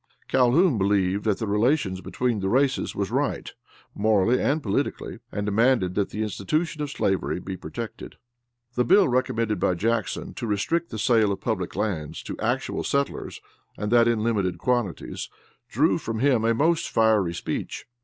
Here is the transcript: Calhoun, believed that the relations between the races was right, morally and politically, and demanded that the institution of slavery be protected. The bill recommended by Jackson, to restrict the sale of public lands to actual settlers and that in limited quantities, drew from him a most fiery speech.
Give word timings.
Calhoun, 0.27 0.79
believed 0.79 1.25
that 1.25 1.37
the 1.37 1.45
relations 1.45 2.01
between 2.01 2.39
the 2.39 2.49
races 2.49 2.95
was 2.95 3.11
right, 3.11 3.53
morally 3.93 4.41
and 4.41 4.63
politically, 4.63 5.19
and 5.31 5.45
demanded 5.45 5.93
that 5.93 6.09
the 6.09 6.23
institution 6.23 6.81
of 6.81 6.89
slavery 6.89 7.39
be 7.39 7.55
protected. 7.55 8.15
The 8.73 8.83
bill 8.83 9.07
recommended 9.07 9.59
by 9.59 9.75
Jackson, 9.75 10.33
to 10.33 10.47
restrict 10.47 10.89
the 10.89 10.97
sale 10.97 11.31
of 11.31 11.39
public 11.39 11.75
lands 11.75 12.23
to 12.23 12.35
actual 12.39 12.83
settlers 12.83 13.41
and 13.77 13.91
that 13.91 14.07
in 14.07 14.23
limited 14.23 14.57
quantities, 14.57 15.29
drew 15.69 15.99
from 15.99 16.17
him 16.17 16.43
a 16.45 16.55
most 16.55 16.89
fiery 16.89 17.35
speech. 17.35 17.85